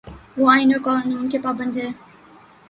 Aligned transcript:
وہ 0.37 0.45
آئین 0.51 0.71
اور 0.73 0.81
قانون 0.83 1.29
کی 1.29 1.37
پابند 1.37 1.77
ہے۔ 1.77 1.89